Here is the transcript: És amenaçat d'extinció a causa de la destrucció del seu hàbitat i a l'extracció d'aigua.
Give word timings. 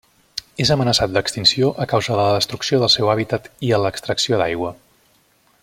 És 0.63 0.69
amenaçat 0.75 1.11
d'extinció 1.17 1.69
a 1.85 1.87
causa 1.91 2.11
de 2.13 2.17
la 2.29 2.39
destrucció 2.39 2.81
del 2.85 2.93
seu 2.95 3.13
hàbitat 3.13 3.51
i 3.69 3.71
a 3.71 3.81
l'extracció 3.85 4.41
d'aigua. 4.43 4.73